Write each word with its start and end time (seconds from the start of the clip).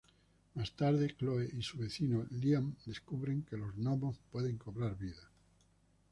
Más 0.55 0.71
tarde, 0.71 1.13
Chloe 1.15 1.47
y 1.55 1.61
su 1.61 1.77
vecino 1.77 2.25
Liam 2.31 2.73
descubren 2.87 3.43
que 3.43 3.55
los 3.55 3.75
gnomos 3.77 4.17
pueden 4.31 4.57
cobrar 4.57 4.97
vida. 4.97 5.29